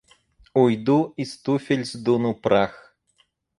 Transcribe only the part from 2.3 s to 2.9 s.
прах.